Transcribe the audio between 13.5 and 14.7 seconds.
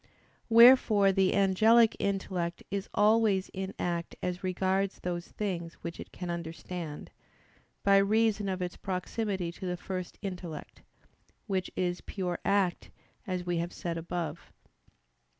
have said above.